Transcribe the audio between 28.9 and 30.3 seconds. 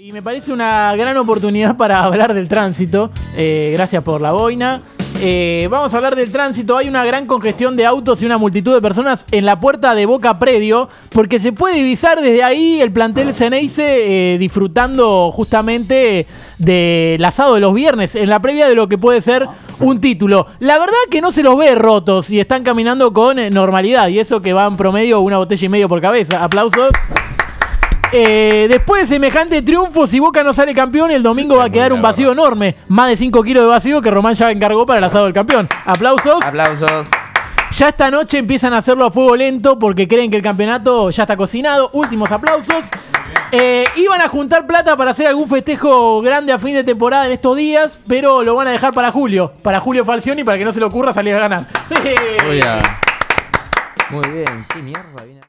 de semejante triunfo, si